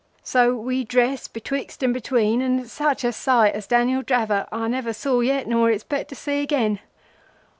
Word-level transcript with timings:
So 0.23 0.55
we 0.55 0.83
dressed 0.83 1.31
betwixt 1.31 1.83
and 1.83 1.93
between, 1.93 2.41
and 2.41 2.67
such 2.67 3.03
a 3.03 3.11
sight 3.11 3.53
as 3.53 3.67
Daniel 3.67 4.01
Dravot 4.01 4.47
I 4.51 4.67
never 4.67 4.93
saw 4.93 5.19
yet 5.19 5.45
nor 5.47 5.69
expect 5.69 6.09
to 6.09 6.15
see 6.15 6.41
again. 6.41 6.79